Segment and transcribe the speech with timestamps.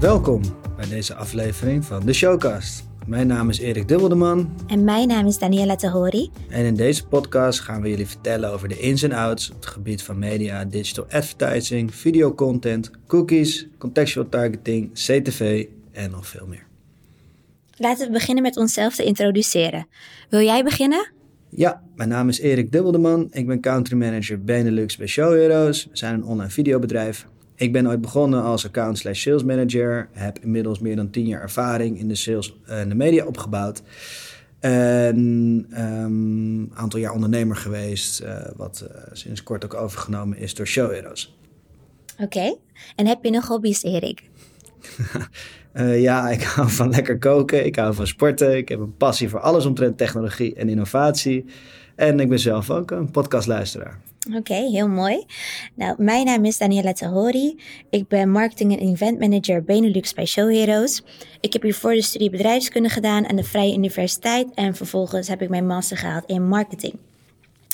[0.00, 0.42] Welkom
[0.76, 2.88] bij deze aflevering van de Showcast.
[3.06, 4.54] Mijn naam is Erik Dubbeldeman.
[4.66, 6.30] En mijn naam is Daniela Tahori.
[6.48, 9.66] En in deze podcast gaan we jullie vertellen over de ins en outs op het
[9.66, 16.66] gebied van media, digital advertising, videocontent, cookies, contextual targeting, CTV en nog veel meer.
[17.76, 19.86] Laten we beginnen met onszelf te introduceren.
[20.28, 21.10] Wil jij beginnen?
[21.48, 23.28] Ja, mijn naam is Erik Dubbeldeman.
[23.30, 25.84] Ik ben country manager Benelux bij Show Heroes.
[25.84, 27.26] We zijn een online videobedrijf.
[27.58, 30.08] Ik ben ooit begonnen als account slash sales manager.
[30.12, 33.82] Heb inmiddels meer dan tien jaar ervaring in de sales en de media opgebouwd.
[34.60, 40.54] En een um, aantal jaar ondernemer geweest, uh, wat uh, sinds kort ook overgenomen is
[40.54, 41.36] door Show Heroes.
[42.12, 42.56] Oké, okay.
[42.96, 44.22] en heb je nog hobby's, Erik?
[45.74, 49.28] uh, ja, ik hou van lekker koken, ik hou van sporten, ik heb een passie
[49.28, 51.44] voor alles omtrent technologie en innovatie.
[51.94, 54.00] En ik ben zelf ook een podcastluisteraar.
[54.36, 55.24] Oké, heel mooi.
[55.74, 57.60] Nou, mijn naam is Daniela Tahori.
[57.90, 61.02] Ik ben marketing en event manager Benelux bij Show Heroes.
[61.40, 65.48] Ik heb hiervoor de studie bedrijfskunde gedaan aan de Vrije Universiteit en vervolgens heb ik
[65.48, 66.94] mijn master gehaald in marketing.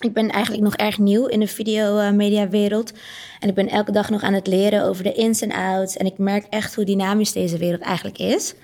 [0.00, 2.92] Ik ben eigenlijk nog erg nieuw in de videomedia wereld
[3.40, 6.06] en ik ben elke dag nog aan het leren over de ins en outs en
[6.06, 8.54] ik merk echt hoe dynamisch deze wereld eigenlijk is.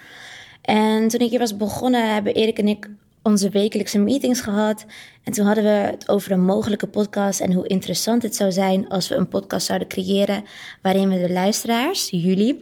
[0.62, 2.88] En toen ik hier was begonnen, hebben Erik en ik
[3.26, 4.84] onze wekelijkse meetings gehad.
[5.22, 8.88] En toen hadden we het over een mogelijke podcast en hoe interessant het zou zijn
[8.88, 10.44] als we een podcast zouden creëren
[10.82, 12.60] waarin we de luisteraars, jullie,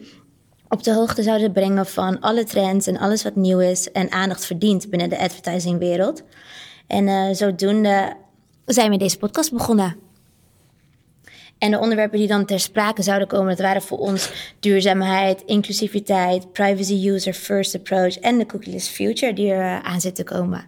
[0.69, 4.45] op de hoogte zouden brengen van alle trends en alles wat nieuw is en aandacht
[4.45, 6.23] verdient binnen de advertisingwereld.
[6.87, 8.13] En uh, zodoende
[8.65, 10.04] zijn we deze podcast begonnen.
[11.57, 16.51] En de onderwerpen die dan ter sprake zouden komen, dat waren voor ons duurzaamheid, inclusiviteit,
[16.51, 20.65] privacy user first approach en de cookieless future die er uh, aan zit te komen.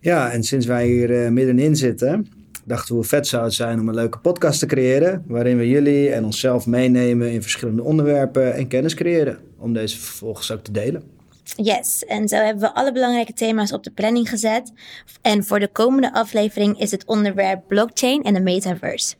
[0.00, 2.28] Ja, en sinds wij hier uh, middenin zitten,
[2.64, 5.68] dachten we hoe vet zou het zijn om een leuke podcast te creëren, waarin we
[5.68, 10.72] jullie en onszelf meenemen in verschillende onderwerpen en kennis creëren, om deze vervolgens ook te
[10.72, 11.02] delen.
[11.56, 14.72] Yes, en zo hebben we alle belangrijke thema's op de planning gezet.
[15.22, 19.14] En voor de komende aflevering is het onderwerp blockchain en de metaverse.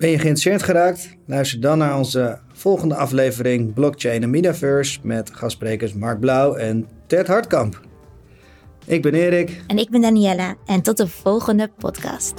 [0.00, 1.16] Ben je geïnteresseerd geraakt?
[1.26, 7.26] Luister dan naar onze volgende aflevering Blockchain en Metaverse met gastsprekers Mark Blauw en Ted
[7.26, 7.80] Hartkamp.
[8.86, 9.62] Ik ben Erik.
[9.66, 10.54] En ik ben Daniella.
[10.66, 12.34] En tot de volgende podcast.